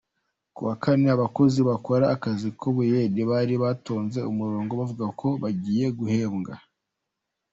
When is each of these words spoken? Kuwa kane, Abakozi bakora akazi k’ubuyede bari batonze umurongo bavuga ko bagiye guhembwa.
Kuwa 0.55 0.73
kane, 0.83 1.07
Abakozi 1.15 1.59
bakora 1.69 2.05
akazi 2.15 2.49
k’ubuyede 2.59 3.21
bari 3.31 3.55
batonze 3.63 4.19
umurongo 4.31 4.71
bavuga 4.79 5.05
ko 5.19 5.27
bagiye 5.41 5.85
guhembwa. 5.97 6.53